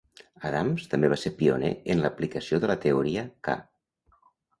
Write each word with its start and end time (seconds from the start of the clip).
Adams 0.51 0.85
també 0.93 1.09
va 1.11 1.17
ser 1.23 1.31
pioner 1.41 1.69
en 1.95 2.01
l'aplicació 2.05 2.59
de 2.63 2.71
la 2.73 2.77
teoria 2.87 3.27
K. 3.49 3.57